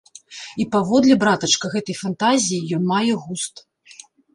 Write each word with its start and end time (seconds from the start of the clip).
І 0.63 0.65
паводле, 0.75 1.19
братачка, 1.25 1.73
гэтай 1.75 2.01
фантазіі 2.03 2.67
ён 2.79 2.93
мае 2.97 3.07
густ. 3.23 3.69